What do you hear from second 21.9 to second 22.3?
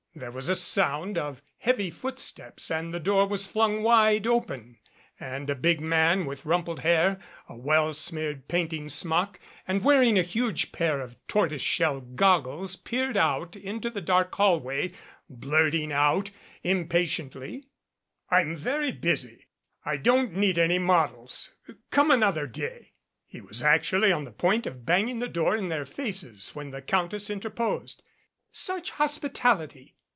an